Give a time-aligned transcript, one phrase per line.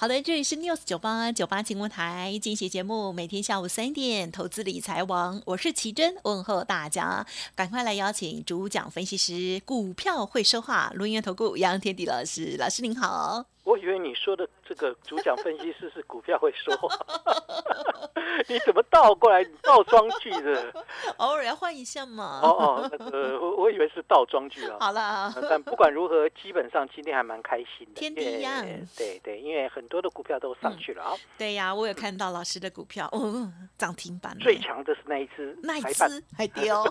[0.00, 7.26] 好的，这里是 News 九八九八新闻台，进行节目，每天下午三点，投资理财王，我是奇珍，问候大家，
[7.56, 13.46] 赶快来邀请主讲分析师，股票会说话，轮源投顾杨天迪老师，老师您好。
[13.68, 16.88] 我以为你说的这个主讲分析师是股票会说话，
[18.48, 20.72] 你怎么倒过来倒装句的？
[21.18, 22.40] 偶尔要换一下嘛。
[22.42, 24.78] 哦哦，那个我我以为是倒装句啊。
[24.80, 27.92] 好了，但不管如何，基本上今天还蛮开心的。
[27.94, 28.64] 天地一样。
[28.96, 31.12] 对对，因为很多的股票都上去了啊。
[31.36, 34.34] 对呀，我有看到老师的股票，哦，涨停板。
[34.38, 36.82] 最强的是那一只，那一只还丢，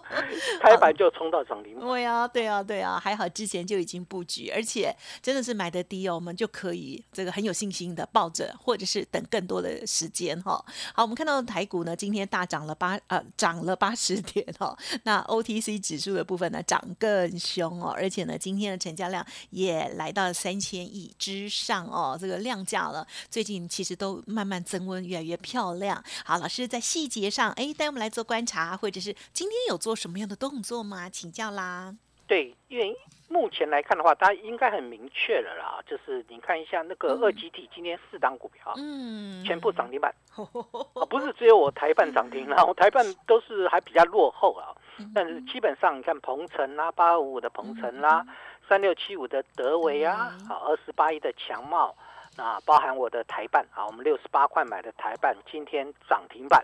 [0.62, 1.86] 开盘就冲到涨停板。
[1.86, 6.21] 对呀，对呀，对呀，还好之前就已经布局，而且真的是买的低哦。
[6.22, 10.64] 我们就可以这个很有信心的抱着，或者是等更多的时间哈。
[10.94, 14.78] 好，我们看到台股呢今天大涨了八呃涨了八十点哈。
[15.02, 26.00] 那 OTC 指数的部分呢涨更凶哦，而且呢今天的成交量也来到三千亿之上哦，这个量价了最近其实都慢慢增温，越来越漂亮。
[26.24, 31.10] 好，老师在细节上哎带我们来做观察，或者是今天有做什么样的动作吗？
[31.10, 31.96] 请教啦。
[32.28, 32.96] 对，因为
[33.32, 35.82] 目前来看的话，大家应该很明确了啦。
[35.86, 44.76] 就是你看一下那个二级体，今天四档股票，嗯，全部涨停板， 啊不是只有我台办涨停啦，我台办都是还比较落后啊。
[45.14, 48.22] 但是基本上你看鹏程啦，八二五五的鹏程啦，
[48.68, 51.96] 三六七五的德维啊，好二十八一的强茂，
[52.36, 56.62] 那包含我的台办啊，我们六十八块买的台办，今天涨停板，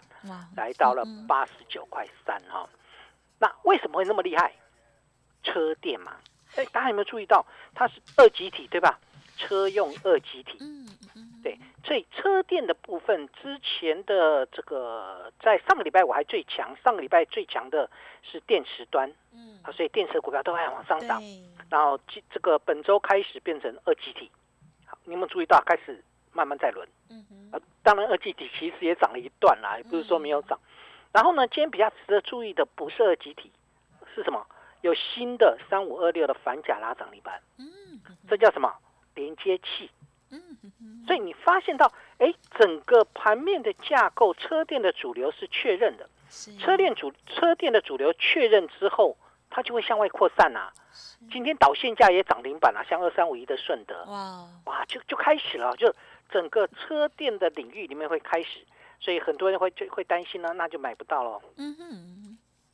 [0.54, 2.68] 来到了八十九块三哈。
[3.38, 4.52] 那为什么会那么厉害？
[5.44, 6.16] 车店嘛，
[6.56, 7.44] 哎，大家有没有注意到
[7.74, 8.98] 它是二级体对吧？
[9.36, 17.88] 车用二级体，嗯嗯，对，所以车电的部分之前的这个在上个礼拜我还最强，上个礼拜最强的
[18.24, 21.22] 是电池端，嗯，啊，所以电池股票都还往上涨，
[21.70, 24.28] 然后这这个本周开始变成二级体，
[24.86, 26.88] 好，你有没有注意到开始慢慢在轮？
[27.08, 30.58] 嗯嗯，啊，当然二级体其实也涨了一段啦，也不是说没有涨。
[31.12, 33.52] 然后呢，今天比较值得注意的不是二级体，
[34.16, 34.44] 是什么？
[34.80, 37.66] 有新的三五二六的反甲拉涨停板，嗯，
[38.28, 38.72] 这叫什么？
[39.14, 39.90] 连接器？
[40.30, 40.40] 嗯，
[41.06, 46.08] 所以你发现到，哎，整个盘面的架构，车电的主流是确认的，
[46.60, 49.16] 车电主车电的主流确认之后，
[49.50, 50.70] 它就会向外扩散啊。
[51.32, 54.46] 今天导线价也涨停板了，像二三五一的顺德，哇。
[54.66, 55.92] 哇，就就开始了，就
[56.30, 58.60] 整个车电的领域里面会开始，
[59.00, 61.40] 所以很多人会就会担心呢，那就买不到了。
[61.56, 62.27] 嗯哼。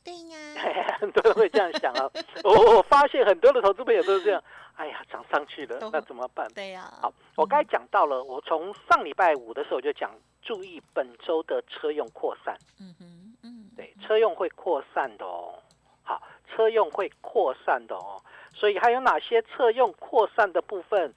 [0.05, 0.37] 对呀，
[1.01, 2.09] 很多人会这样想啊。
[2.45, 4.41] 我我发现很多的投资朋友都是这样。
[4.75, 6.47] 哎呀，涨上去了，那怎么办？
[6.53, 6.83] 对呀。
[7.01, 10.11] 好，我刚才讲到了，我从上礼拜五的时候就讲，
[10.41, 12.55] 注意本周的车用扩散。
[12.79, 15.55] 嗯哼，嗯，对，车用会扩散的哦。
[16.03, 18.21] 好，车用会扩散的哦。
[18.53, 21.13] 所以还有哪些车用扩散的部分？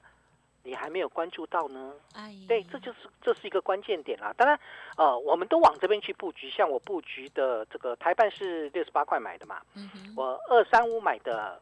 [0.68, 1.94] 你还没有关注到呢，
[2.46, 4.34] 对，这就是这是一个关键点啦。
[4.36, 4.60] 当然，
[4.98, 11.58] 呃，我们都往这边去布局，像我布局的这个台办是六十八块买的嘛，嗯我二三五买的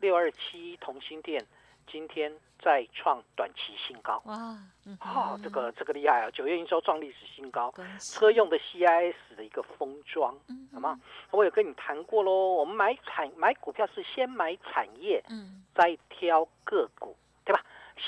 [0.00, 1.42] 六二七同心店，
[1.90, 4.58] 今天再创短期新高，哇，
[5.00, 10.36] 哦，这个这个厉害啊，九月营收创历史新高，车用的 CIS 的一个封装，
[10.70, 11.00] 好吗？
[11.30, 17.16] 我有跟你谈过喽，我们买产买股票是先买产业，嗯，再挑个股？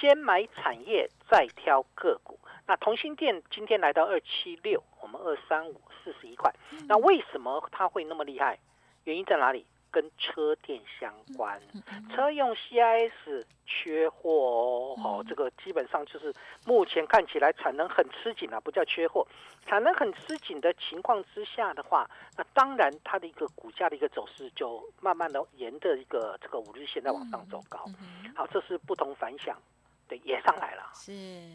[0.00, 2.38] 先买产业，再挑个股。
[2.66, 6.52] 那同心店今天来到二七六，我们二三五四十一块。
[6.88, 8.58] 那为什么它会那么厉害？
[9.04, 9.66] 原因在哪里？
[9.90, 11.60] 跟车电相关，
[12.08, 14.96] 车用 CIS 缺货哦。
[14.96, 16.32] 好，这个基本上就是
[16.64, 19.28] 目前看起来产能很吃紧啊，不叫缺货，
[19.66, 27.84] 产能很吃紧的情况之下的话，那当然它的一个股价的一个走势就慢慢的沿着一个这个五日线在往上走高。
[28.34, 29.54] 好，这是不同凡响。
[30.18, 31.12] 也上来了，是。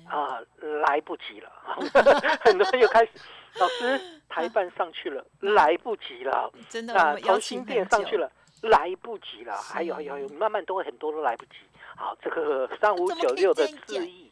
[0.07, 0.39] 啊，
[0.85, 1.51] 来不及了，
[2.41, 3.11] 很多人又开始，
[3.59, 8.31] 老师台办上去了，来不及了，真的啊，重新店上去了，
[8.61, 11.55] 来不及了，还有还有，慢慢都会很多都来不及。
[11.95, 14.31] 好，这个三五九六的智毅，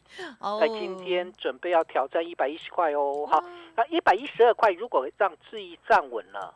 [0.60, 3.26] 在今天准备要挑战一百一十块哦。
[3.26, 3.44] 好，
[3.76, 6.54] 那一百一十二块如果让智毅站稳了，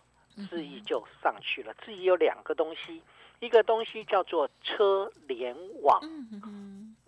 [0.47, 1.73] 智毅就上去了。
[1.83, 3.01] 智毅有两个东西，
[3.39, 5.99] 一个东西叫做车联网，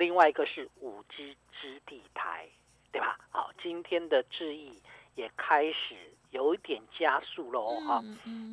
[0.02, 2.50] 另外一个是五 G 基地台，
[2.92, 3.20] 对吧？
[3.30, 4.82] 好，今天的智易
[5.14, 5.96] 也开始
[6.32, 7.80] 有一点加速喽。
[7.82, 8.04] 哈，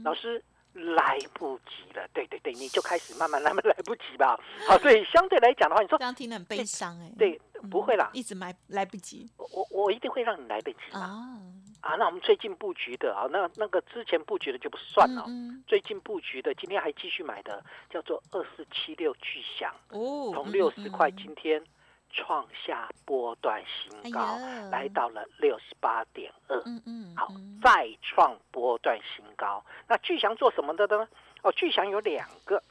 [0.04, 0.44] 老师。
[0.74, 4.38] 来不及了，对对对，你就开始慢慢慢，慢来不及吧。
[4.68, 7.10] 好，所以相对来讲的话，你说这样听得很悲伤哎。
[7.18, 9.28] 对，不会啦，一直买来不及。
[9.38, 11.40] 我我一定会让你来得及啊
[11.80, 11.94] 啊！
[11.96, 15.26] 那我们最近布局的啊，那那个之前布局的就不算了。
[15.66, 21.62] 最近布局的，今天还继续买的，叫做二四七六巨响哦，从六十块今天。
[22.10, 24.38] 创下波段新高，
[24.72, 26.56] 来到了六十八点二。
[26.64, 27.28] 嗯嗯，好，
[27.62, 29.62] 再创波段新高。
[29.86, 31.06] 那巨翔做什么的呢？
[31.42, 32.62] 哦，巨翔有两个，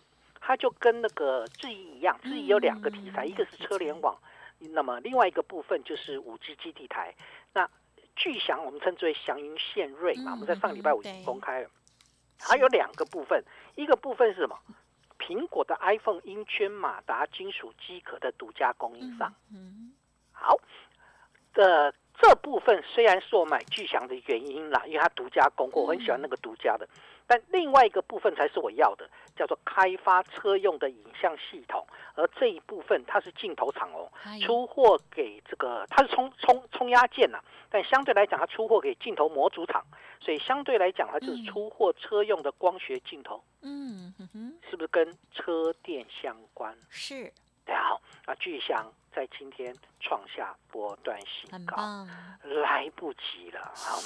[0.42, 4.18] 它就跟那个智毅一样，智毅有两个题材，一个是车联网，
[4.74, 7.14] 那么另外一个部分就是五 G 基地台。
[7.54, 7.70] 那
[8.18, 11.70] 巨翔我们称之为祥云献瑞嘛，我们在上礼拜五已经公开了。
[12.38, 13.42] 它有两个部分，
[13.76, 14.60] 一个部分是什么？
[15.20, 19.34] 苹果的 iPhone 音圈马达金属机壳的独家供应商，
[20.32, 20.56] 好，
[21.54, 26.88] 的这部分虽然是我买巨翔的原因啦，因为它独家供货，我很喜欢那个独家的。
[27.28, 31.86] 但另外一个部分才是我要的，叫做开发车用的影像系统，
[32.16, 34.10] 而这一部分它是镜头厂哦，
[34.42, 37.40] 出货给这个它是冲冲冲压件呐，
[37.70, 39.84] 但相对来讲它出货给镜头模组厂，
[40.20, 46.76] 所以相对来讲它就是出货车用的光学镜头，嗯哼哼，是不是跟车电相关？
[46.90, 47.32] 是。
[47.66, 51.76] 对好，啊，巨翔在今天创下波段新高，
[52.44, 53.98] 来不及了，好，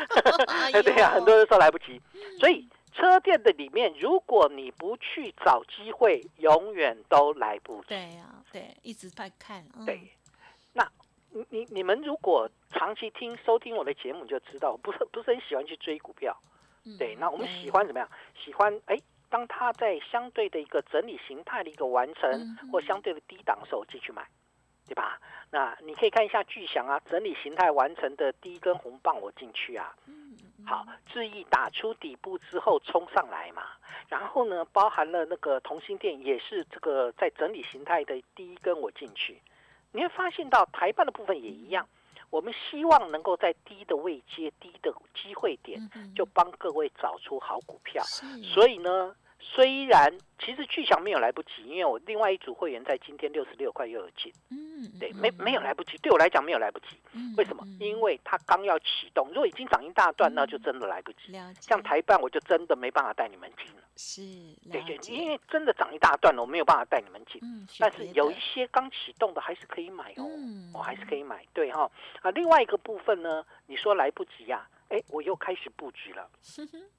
[0.82, 2.00] 对呀，很多人说来不及，
[2.40, 7.88] 所以车店的里面，如果你不去找机会，永远都来不及。
[7.88, 9.62] 对呀，对，一直在看。
[9.84, 10.10] 对，
[10.72, 10.90] 那
[11.28, 16.34] 你你你们如果长期听收听我的节目，就知道不是不是很喜欢去追股票。
[16.98, 18.08] 对，那我们喜欢怎么样？
[18.42, 18.96] 喜欢哎。
[19.30, 24.26] 当它在相对的一个整理形态的一个完成，或相对的低档时候进去买，
[24.86, 25.20] 对吧？
[25.50, 29.94] 那你可以看一下巨响啊，整理形态完成的第一根红棒我进去啊。
[30.66, 33.62] 好，智毅打出底部之后冲上来嘛，
[34.08, 39.40] 然后呢，包含了那个同心店也是这个在整理形态的第一根我进去，
[39.92, 41.88] 你会发现到台办的部分也一样。
[42.30, 45.80] 我们希望能够在低的位阶、低的机会点，
[46.14, 48.02] 就帮各位找出好股票。
[48.42, 54.32] 所以呢，虽然其实巨强没有来不及，因为我另外一组会员在今天六十六块又有进。
[54.50, 56.86] 嗯，对，没没有来不及，对我来讲没有来不及。
[57.36, 57.64] 为什么？
[57.80, 61.32] 因为它刚要启动，如果已经涨一大段，那就真的来不及。
[61.60, 63.82] 像台办，我就真的没办法带你们进了。
[63.96, 64.22] 是，
[64.70, 67.40] 对对，因为真的涨一大段了，我没有办法带你们进。
[67.42, 70.24] 嗯，但是有一些刚启动的还是可以买哦，
[70.72, 71.44] 我还是可以买。
[71.52, 71.90] 对哈，
[72.22, 74.68] 啊，另外一个部分呢，你说来不及呀？
[74.88, 76.28] 哎，我又开始布局了。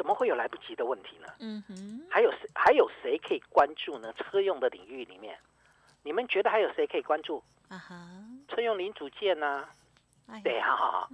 [0.00, 1.26] 怎么会有来不及的问题呢？
[1.40, 4.10] 嗯哼，还有谁还有谁可以关注呢？
[4.14, 5.38] 车用的领域里面，
[6.02, 7.42] 你们觉得还有谁可以关注？
[7.68, 7.94] 啊哈，
[8.48, 9.68] 车用零组件呐，
[10.42, 11.06] 对哈，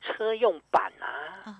[0.00, 1.52] 车用板啊。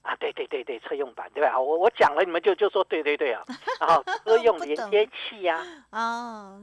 [0.00, 1.60] 啊，对对对对，车用版对吧？
[1.60, 3.44] 我我讲了，你们就就说对对对啊。
[3.78, 6.58] 然 后车用连接器呀，啊，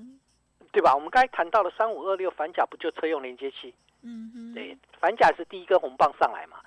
[0.71, 0.95] 对吧？
[0.95, 3.71] 我们刚才谈到了三五二六反甲，不就车用连接器？
[4.01, 6.57] 嗯哼，对，反甲是第一根红棒上来嘛。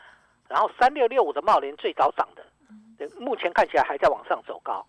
[0.49, 2.45] 然后三六六五的茂联最早涨的，
[2.99, 4.85] 对，目前看起来还在往上走高。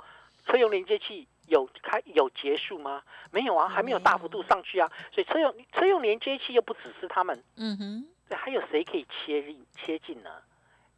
[0.45, 3.01] 车用连接器有开有结束吗？
[3.31, 4.91] 没有啊，还没有大幅度上去啊。
[5.11, 10.29] 所以车用车用连接器又不只是他们，嗯哼，对，还有谁可以切进切进呢？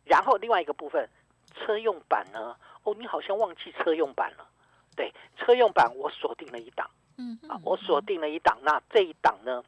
[0.03, 1.07] 然后另外一个部分，
[1.55, 2.55] 车用版呢？
[2.83, 4.47] 哦，你好像忘记车用版了。
[4.95, 8.57] 对，车用版我锁定了一档，嗯，啊，我锁定了一档。
[8.63, 9.63] 那这一档呢，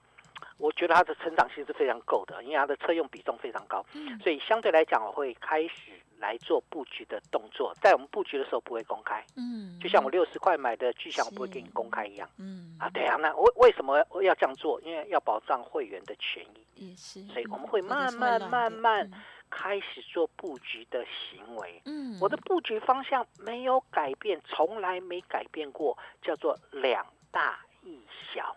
[0.60, 3.84] 我觉得它的成长性是非常够的，因为它的车用比重非常高，
[4.22, 7.74] 所以相对来讲，我会开始来做布局的动作。
[7.82, 14.80] 在我们布局的时候不会公开，嗯，就像我六十块买的巨响，我不会给你公开一样，嗯，啊，对啊，那我为什么我要这样做？
[14.82, 16.44] 因为要保障会员的权
[16.76, 19.10] 益，也是，所以我们会慢慢慢慢。
[19.52, 28.00] 开始做布局的行为，嗯，我的布局方向没有改变，从来没改变过，叫做两大一
[28.32, 28.56] 小，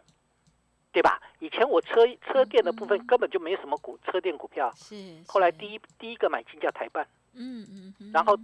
[0.92, 1.20] 对吧？
[1.38, 4.94] 以前我车车店的部分根本就没什么股车店股票，是。
[5.26, 7.66] 后来第一第一个买进叫台办，嗯
[7.98, 8.38] 嗯，然后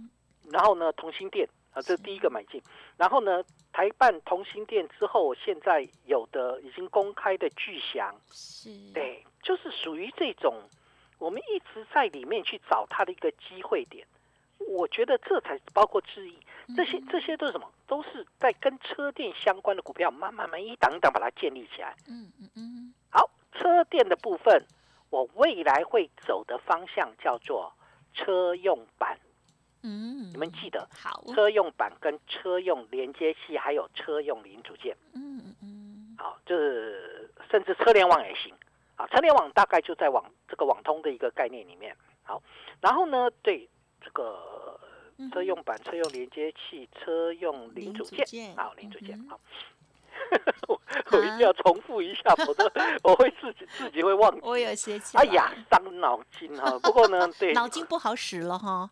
[0.51, 2.61] 然后呢，同心店啊，这是第一个买进，
[2.97, 10.61] 然后呢，台办同心店之后，现在有的已经公开的巨祥，是，对，就是属于这种。
[11.19, 14.07] 我们一直在里面去找它的一个机会点，
[14.69, 16.37] 我觉得这才包括智易，
[16.75, 17.67] 这些这些都是什么？
[17.87, 21.95] 都是在跟车店相关的股票，慢慢慢一档一档把它建立起来。
[22.07, 24.63] 嗯嗯嗯，好车电的部分，
[25.09, 27.73] 我未来会走的方向叫做
[28.13, 29.17] 车用板。
[29.81, 34.95] 嗯，你们记得，好，车用板跟车用连接器还有车用零组件。
[35.15, 38.53] 嗯嗯嗯，好，就是甚至车联网也行。
[38.97, 41.95] 啊，车联网大概就在网这个网通的一个概念里面。
[42.21, 42.43] 好，
[42.81, 43.67] 然后呢，对
[44.01, 44.79] 这个
[45.31, 49.39] 车用板、车用连接器、车用零组件，好，零组件，好。
[50.67, 50.79] 我
[51.11, 52.69] 我一定要重复一下，否则
[53.03, 54.39] 我会自己自己会忘记。
[54.43, 56.77] 我有些哎呀，伤脑筋哈。
[56.83, 58.89] 不过呢，对，脑筋不好使了哈。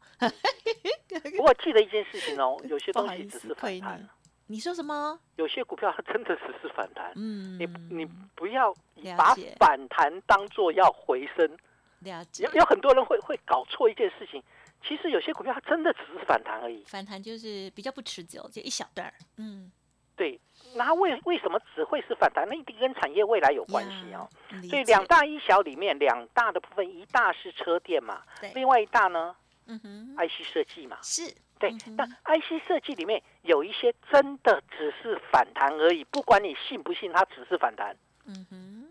[1.35, 4.07] 不过记得一件事情哦，有些东西只是反弹。
[4.47, 5.19] 你说什么？
[5.35, 7.11] 有些股票它真的只是反弹。
[7.15, 8.73] 嗯，你你不要
[9.17, 11.57] 把反弹当做要回升。
[11.99, 12.45] 了解。
[12.45, 14.41] 有有很多人会会搞错一件事情，
[14.87, 16.83] 其实有些股票它真的只是反弹而已。
[16.85, 19.13] 反弹就是比较不持久，就一小段儿。
[19.37, 19.71] 嗯，
[20.15, 20.39] 对。
[20.75, 22.47] 那为为什么只会是反弹？
[22.47, 24.29] 那一定跟产业未来有关系哦。
[24.69, 31.33] 所以两大一小里面，两大的部分，一大是车电嘛，另外一大呢，嗯哼，IC 设计嘛，是。
[31.59, 37.97] 对，那 IC 设计里面有一些真的只是反弹而已，不管你信不信，它只是反弹。
[38.25, 38.87] 嗯哼，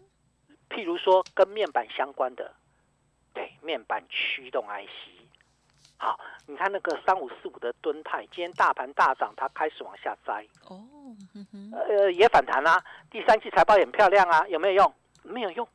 [0.69, 2.55] 譬如说跟面板相关的，
[3.33, 5.26] 对，面板驱动 IC。
[5.99, 10.47] 好，你看那个三五四五的吨泰，今天大盘大涨，它开始往下摘。
[10.69, 10.85] 哦，
[11.73, 12.83] 呃，也反弹啦。
[13.11, 14.95] 第三季财报也很漂亮啊，有没有用？
[15.23, 15.67] 没有用。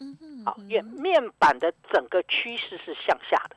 [0.00, 3.56] 嗯哼，好，面面板的整个趋势是向下的。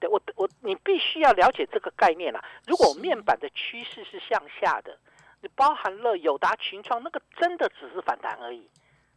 [0.00, 2.44] 对我我你必须要了解这个概念啦。
[2.66, 4.98] 如果面板的趋势是向下的，
[5.40, 8.68] 你包含了友达、群创，那个真的只是反弹而已，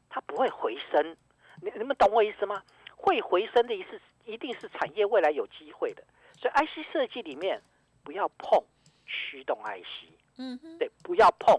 [0.09, 1.15] 它不会回升。
[1.61, 2.61] 你你们懂我意思吗？
[2.97, 6.03] 会回升的一次一定是产业未来有机会的。
[6.35, 7.61] 所以 IC 设计里面
[8.03, 8.61] 不要碰
[9.05, 11.57] 驱动 IC，嗯哼，对，不要碰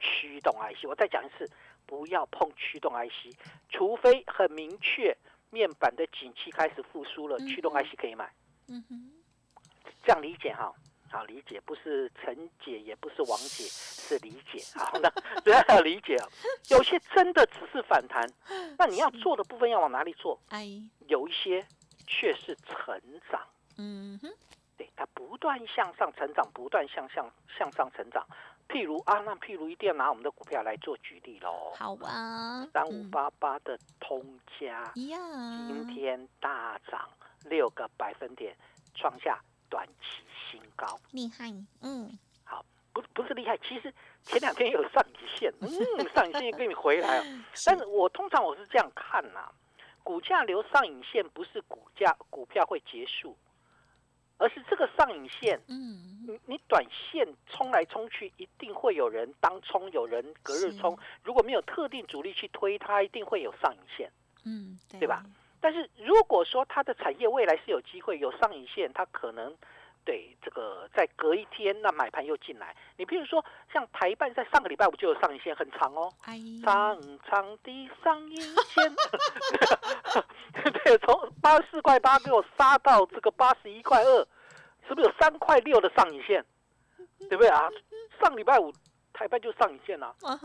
[0.00, 0.84] 驱动 IC。
[0.88, 1.48] 我再讲一次，
[1.86, 3.36] 不要碰驱动 IC，
[3.68, 5.16] 除非很明确
[5.50, 8.30] 面板的景气开始复苏了，驱动 IC 可以买。
[8.66, 9.12] 嗯哼，
[10.02, 10.74] 这样理解哈，
[11.10, 14.62] 好理解，不是陈姐，也不是王姐，是理解。
[14.74, 15.10] 好，那
[15.42, 16.28] 不要理解啊。
[16.70, 18.28] 有些真的只是反弹，
[18.78, 20.38] 那你要做的部分要往哪里做？
[20.48, 20.66] 哎，
[21.06, 21.66] 有一些
[22.06, 23.00] 却是成
[23.30, 23.40] 长。
[23.76, 24.28] 嗯哼，
[24.76, 28.26] 对，它不断向上成长，不断向上向上成长。
[28.68, 31.72] 譬如啊，那譬如一定要拿我们的股票来做举例喽。
[31.76, 34.22] 好啊，三五八八的通
[34.60, 37.08] 家，今天大涨。
[37.44, 38.54] 六个百分点
[38.94, 45.68] 创下短期新高，厉害，嗯，好，不不是厉害，其实前两天有上影线， 嗯，
[46.14, 47.24] 上影线又给你回来 了。
[47.64, 49.50] 但是我通常我是这样看呐，
[50.02, 53.36] 股价留上影线不是股价股票会结束，
[54.38, 64.10] 而是这个上影线，嗯，你你短线冲来冲去，一定会有人当冲，有人隔日冲，如果没有特定主力去推，它一定会有上影线，
[64.44, 65.24] 嗯，对吧？
[65.60, 69.56] 但是如果说它的产业未来是有机会有上影线，它可能
[70.04, 72.74] 对这个在隔一天那买盘又进来。
[72.96, 76.10] 你譬如说像台办在上个礼拜五就有上影线很长哦，
[76.62, 78.96] 长长的上影线，
[80.84, 84.26] 对，从八十四块八给我杀到这个八十一块二，
[84.86, 86.44] 是不是有三块六的上影线？
[87.28, 87.68] 对不对啊？
[88.20, 88.72] 上礼拜五
[89.12, 90.14] 台办就上影线了。
[90.22, 90.38] 啊，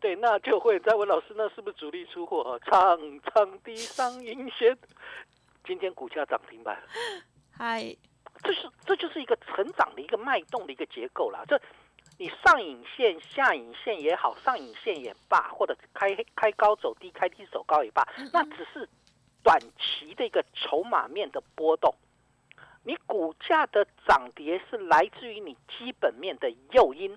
[0.00, 2.58] 对，那就会再问老师，那是不是主力出货？
[2.64, 4.76] 长长的上影线，
[5.64, 6.82] 今天股价涨停板。
[7.56, 7.96] 嗨，
[8.42, 11.44] 这是这就是一个成长的一个脉动的一个结构啦。
[11.46, 11.60] 这
[12.18, 18.88] 你上影线、下影线也好，上影线也罢，或者开开高走低、开低走高也罢，那只是
[19.42, 21.94] 短期的一个筹码面的波动。
[22.84, 27.16] 你股价的涨跌是来自于你基本面的诱因，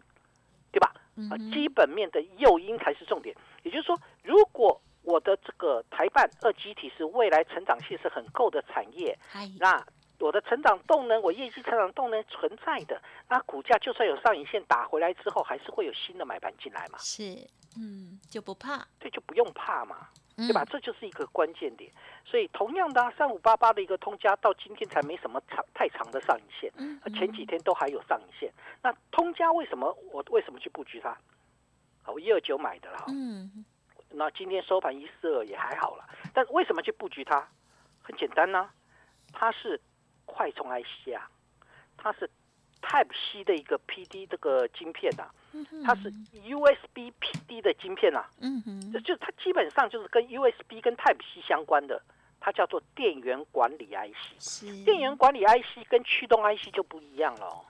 [0.72, 0.94] 对吧？
[1.30, 3.36] 啊，基本面的诱因才是重点。
[3.64, 9.18] 也就是说，如果我的这个台办二集体是未来成长性是很够的产业，
[9.60, 9.86] 那
[10.20, 16.98] 我的成长动能，我业绩成长动能存在的，那股价就算有上影线打回来之后，还是会有新的买盘进来嘛？
[17.00, 20.10] 是，嗯，就不怕，对，就不用怕嘛。
[20.38, 20.66] 对吧？
[20.66, 21.90] 这就是一个关键点。
[22.26, 26.70] 所以同样的，三五八八的一个通家到今天才没什么长太长的上影线，
[27.14, 28.52] 前几天都还有上影线。
[28.84, 28.98] 那通
[29.36, 31.16] 家为什么我为什么去布局它？
[32.08, 33.06] 我一二九买的啦。
[33.10, 33.64] 嗯。
[34.10, 37.48] 那今天收盘一四二也还好了，但为什么去布局它？
[38.02, 38.70] 很简单呢，
[39.34, 39.80] 它是
[40.26, 41.30] 快充 IC 啊，
[41.98, 42.30] 它是。
[42.82, 45.28] Type C 的一个 PD 这个晶片呐，
[45.84, 52.00] 它是 USB PD 的晶片呐，嗯哼，就它基本上就是跟 USB 跟 Type C 相关的，
[52.40, 54.86] 它叫做电源管理 IC。
[54.86, 57.66] 电源管理 IC 跟驱动 IC 就不一样了，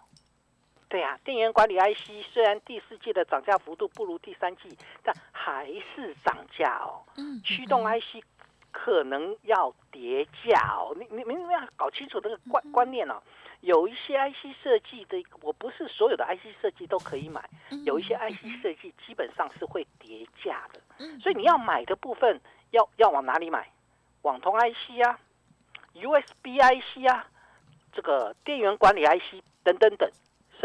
[0.96, 7.04] 对呀，电源管理 IC 虽然第四季的涨价幅度不如第三季，但还是涨价哦。
[7.18, 8.24] 嗯，驱动 IC
[8.72, 10.96] 可能要叠价哦。
[10.98, 13.22] 你你你们要搞清楚这个观观念哦。
[13.60, 17.44] 有一些 IC 设计的，我不是所有的 IC 设计都可以买，
[17.84, 20.80] 有一些 IC 设计基本上是会叠价的。
[21.20, 22.40] 所以你要买的部分
[22.72, 23.70] 要要往哪里买？
[24.22, 25.20] 网通 IC 啊
[25.94, 27.28] ，USB IC 啊，
[27.92, 30.10] 这个电源管理 IC 等等等，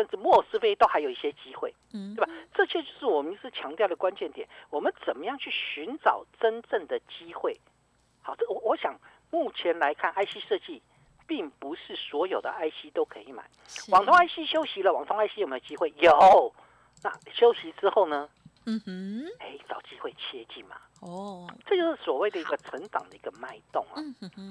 [0.00, 2.32] 甚至莫斯菲都还有一些机会，对吧？
[2.54, 4.48] 这些就是我们是强调的关键点。
[4.70, 7.60] 我们怎么样去寻找真正的机会？
[8.22, 8.98] 好，这我我想
[9.30, 10.82] 目前来看，IC 设计。
[11.26, 13.48] 并不是所有的 IC 都可以买，
[13.90, 15.94] 网通 IC 休息了，网通 IC 有没有机会？
[15.98, 16.52] 有。
[17.04, 18.28] 那休息之后呢？
[18.66, 20.74] 嗯哼，哎，找机会切进嘛。
[21.00, 24.00] 哦，这就是所谓的一个成长的一个脉动啊。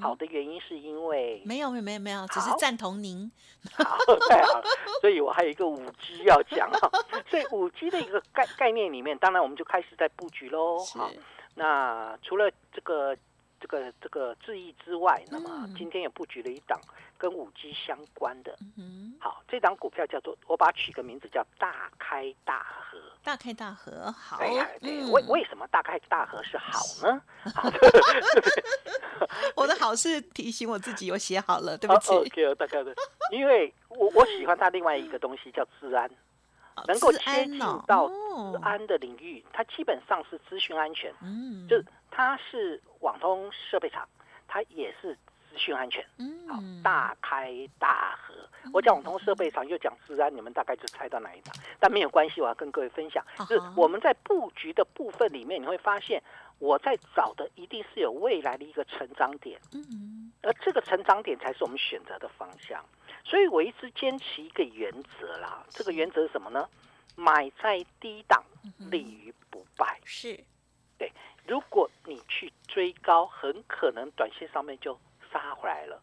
[0.02, 3.32] 好的原因是因为没有没有没有没有，只是赞同您。
[3.74, 3.98] 好，
[4.30, 4.64] 太好了。
[5.02, 6.80] 所以我还有一个五 G 要讲啊。
[7.30, 10.78] 所以五 G 的一个概概念里面，当然我们就开始在布局喽。
[10.96, 11.10] 好，
[11.56, 13.16] 那除了这个。
[13.60, 16.80] 这个这个智易之外，那么今天也布局了一档
[17.18, 18.58] 跟五 G 相关的。
[18.78, 22.98] 嗯好，这档股票叫做，我把它取个名字叫大开大合。
[23.22, 24.40] 大开大合，好。
[24.80, 27.22] 对，为为什么大开大合是好呢？
[29.56, 32.14] 我的好是提醒我自己，我写好了，对不起。
[32.14, 32.96] OK，大概的，
[33.32, 36.10] 因为我我喜欢它另外一个东西叫治安，
[36.88, 41.14] 能够接近到治安的领域，它基本上是资讯安全。
[41.22, 41.82] 嗯，就。
[42.12, 44.06] 它是网通设备厂，
[44.46, 48.34] 它也是资讯安全，嗯好大开大合。
[48.74, 51.56] 我讲网通设备厂，又讲治安，你们大概就猜到哪一档。
[51.80, 56.22] 但没有关系，我要跟各位分享，就是我们在布局的部分里面，你会发现
[56.58, 62.84] 我在找的一定是有未来的一个成长点，嗯，而这个成长点才是我们选择的方向。
[63.24, 66.68] 所以我一直坚持一个原则啦，这个原则是什么呢？
[67.16, 68.44] 买在低档，
[68.90, 70.00] 立于不败。
[70.06, 70.44] 是，
[70.98, 71.12] 对。
[71.46, 74.98] 如果你去追高，很可能短线上面就
[75.32, 76.02] 杀回来了。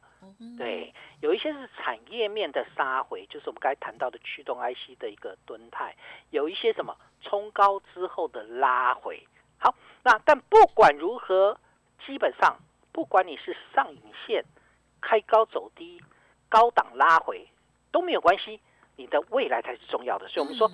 [0.59, 5.95] 对，有一些是产业面的杀回，就是我们刚才谈到的驱动 IC 的一个蹲态；
[6.31, 9.25] 有一些什么冲高之后的拉回。
[9.59, 11.57] 好，那但不管如何，
[12.05, 12.59] 基本上
[12.91, 14.45] 不管你是上影线
[15.01, 16.03] 开高走低、
[16.49, 17.49] 高档拉回
[17.91, 18.61] 都没有关系，
[18.97, 20.29] 你的未来才是重要的。
[20.29, 20.71] 所以我们说，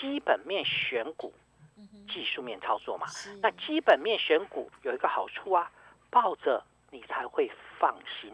[0.00, 1.32] 基本面选股。
[2.12, 3.06] 技术面操作嘛，
[3.40, 5.70] 那基本面选股有一个好处啊，
[6.10, 8.30] 抱着你才会放心，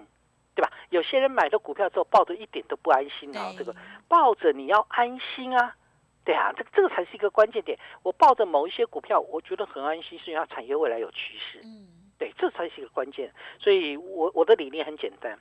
[0.54, 0.70] 对吧？
[0.90, 3.74] 有些人买了股票之后抱着一点都不安心啊，这个
[4.08, 5.76] 抱着你要安心啊，
[6.24, 7.78] 对啊，这这个才是一个关键点。
[8.02, 11.86] 我抱着某一些股票，我觉得很安心，是因为它产业未来有趋势，嗯，
[12.18, 13.32] 对，这才是一个关键。
[13.60, 15.38] 所以我我的理念很简单，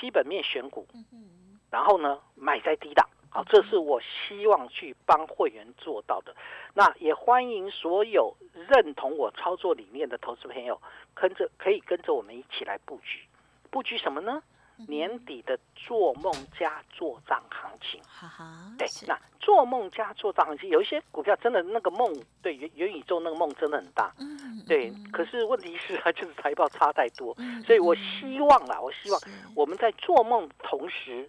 [0.00, 0.86] 基本面选股，
[1.70, 3.08] 然后呢买在低档。
[3.30, 6.34] 好，这是我希望去帮会员做到的。
[6.72, 10.80] 那也欢迎所有认同我操作理念的投资朋友，
[11.14, 13.20] 跟着可以跟着我们一起来布局。
[13.70, 14.42] 布局什么呢？
[14.86, 18.00] 年底的做梦加做账行情。
[18.04, 24.12] 哈哈，对，那做梦加做账行情，有一些股票真的那个梦，对元元宇宙那个梦真的很大。
[24.18, 24.92] 嗯，对。
[25.12, 27.36] 可是问题是它就是财报差太多，
[27.66, 29.20] 所以我希望啦，我希望
[29.54, 31.28] 我们在做梦同时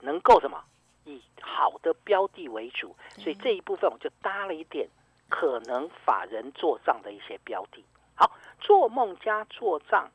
[0.00, 0.62] 能够什么？
[1.04, 4.88] 以好的标的为主，所以这一部分我就搭了一点
[5.28, 7.84] 可能法人做账的一些标的。
[8.14, 10.08] 好，做梦加做账，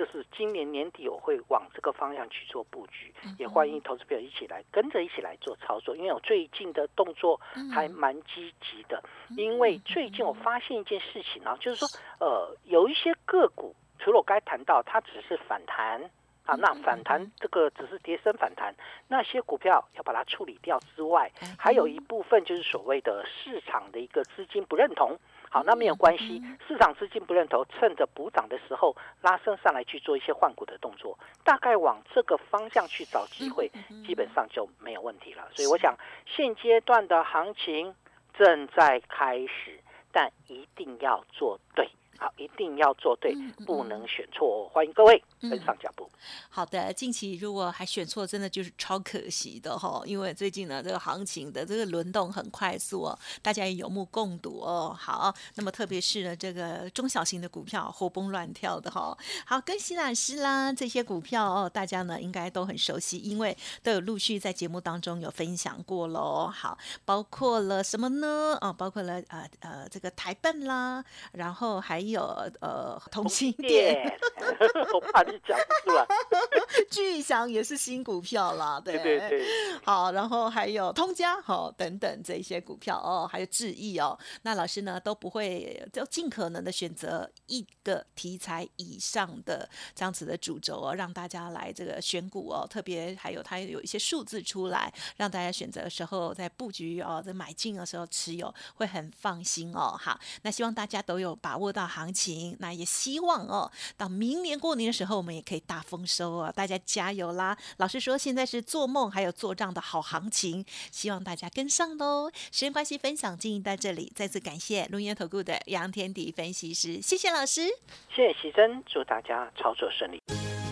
[0.00, 5.94] 就是今年年底我会往这个方向去做布局，也欢迎投资朋友一起来跟着一起来做操作。
[5.94, 7.38] 因为我最近的动作
[7.70, 9.04] 还蛮积极的，
[9.36, 11.86] 因为最近我发现一件事情啊，就是说，
[12.18, 16.10] 呃，有一些个股，除了我该谈到，它只是反弹。
[16.46, 18.74] 啊，那反弹这个只是跌升反弹，
[19.06, 25.16] 那些股票要把它处理掉之外，还有一部分就是所谓的市场的一个资金不认同。
[25.52, 33.68] 好，那没有关系，市场资金不认同，趁着补涨的时候拉升上来去做一些换股的动作，大概往这个方向去找机会，
[34.06, 35.48] 基本上就没有问题了。
[35.52, 37.92] 所以我想现阶段的行情
[38.38, 39.80] 正在开始，
[40.12, 41.90] 但一定要做对。
[42.20, 44.68] 好，一定要做对，不能选错。
[44.68, 46.06] 欢迎各位跟上脚步。
[46.50, 50.02] 好的，近期如果还选错，真的就是超可惜的哈。
[50.04, 54.94] 因为最近呢，这个行情的这个轮动很快速哦，大家也有目共睹哦。
[54.94, 59.16] 好，那么特别是呢，这个中小型的股票活蹦乱跳的哈。
[59.46, 66.48] 好，跟喜老师啦这些股票哦，大家呢应该都很熟悉，因为都有陆续在节目当中有分享过喽。
[66.48, 68.58] 好，包括了什么呢？
[68.60, 71.02] 啊，包括了呃呃这个台笨啦，
[71.32, 72.09] 然后还。
[72.10, 72.22] 有
[72.60, 74.18] 呃同心店，
[74.92, 76.06] 我怕你讲不出来。
[76.90, 79.44] 巨祥也是新股票啦，对对对。
[79.84, 84.18] 好，然后还有通家哈等等这些股票哦，还有智毅哦。
[84.42, 92.66] 那老师呢都不会就尽可能的选择一个题材以上的这样子的主轴哦，让大家来这个选股哦。
[92.68, 99.96] 特别还有它有一些数字出来，让大家选择的时候在布局哦，在买进的时候持有会很放心哦。
[99.98, 107.56] 好，那希望大家都有把握到行情，那也希望哦，到明年过年的时候我们也可以大丰收哦，大家加油啦！
[107.76, 112.30] 老师说现在是做梦还有做账的好行情，希望大家跟上喽。
[112.50, 117.66] 时间关系，分享进行到这里，再次感谢龙岩投顾的杨天迪分析师，谢谢老师，
[118.14, 120.22] 谢谢喜珍，祝大家操作顺利。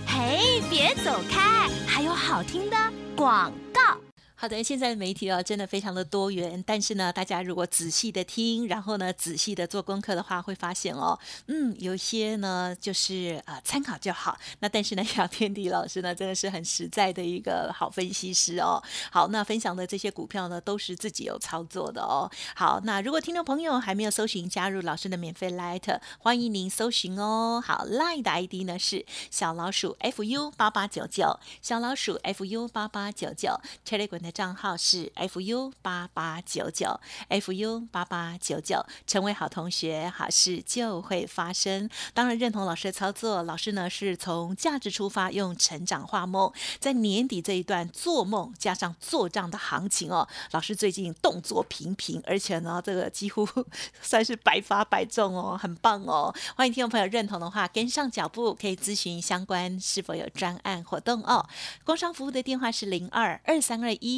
[0.07, 2.77] 嘿，别走开，还有好听的
[3.15, 3.68] 广告。
[4.41, 6.63] 好的，现在的媒体哦，真的非常的多元。
[6.65, 14.39] 但是呢，大家如果仔细的听，然后呢，仔细的做功课的话，会发现哦，嗯，有些呢就是呃参考就好。
[14.61, 18.81] 那但是呢，杨天地老师呢，真的是很实在的一个好分析师哦。
[19.11, 22.31] 好，那分享的这些股票呢，都是自己有操作的哦。
[22.55, 27.61] 好，那如果听众朋友还没有搜寻加入老师的免费 Light，欢迎您搜寻哦。
[27.61, 41.89] 好，Light 的 ID 呢是小老鼠 fu 八八九九，小老鼠 fu 八八九九，Telegram 账号是 fu 八八九九 fu 八八九九，成为好同学，好事就会发生。
[42.15, 50.27] 当然认同老师的操作，老师呢是从价值出发，用成长画梦，在年底这一段做梦加上做账的行情哦。
[50.51, 53.49] 老师最近动作频频，而且呢这个几乎
[54.03, 56.35] 算是百发百中哦，很棒哦。
[56.57, 61.47] 欢迎听众朋友认同的话，跟上脚步，可以咨询相关是否有专案活动哦。
[61.85, 64.18] 工商服务的电话是零二二三二一